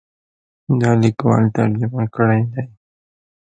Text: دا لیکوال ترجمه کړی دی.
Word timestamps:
دا 0.79 0.91
لیکوال 1.01 1.43
ترجمه 1.57 2.03
کړی 2.15 2.41
دی. 2.51 2.65